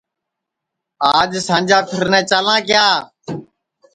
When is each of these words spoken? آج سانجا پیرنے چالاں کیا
آج 1.17 1.31
سانجا 1.47 1.79
پیرنے 1.89 2.21
چالاں 2.29 2.59
کیا 2.67 2.85